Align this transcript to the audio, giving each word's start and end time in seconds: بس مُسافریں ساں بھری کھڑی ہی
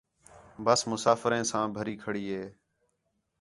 بس 0.65 0.79
مُسافریں 0.91 1.43
ساں 1.51 1.65
بھری 1.75 1.95
کھڑی 2.03 2.25
ہی 2.33 2.43